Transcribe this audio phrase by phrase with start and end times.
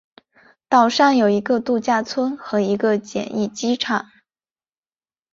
[0.67, 4.09] 岛上有一个度假村和一个简易机场。